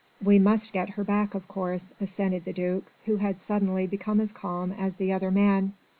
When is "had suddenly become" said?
3.17-4.19